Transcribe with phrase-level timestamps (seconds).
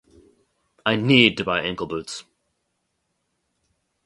[0.83, 2.23] I need to buy ankle boots.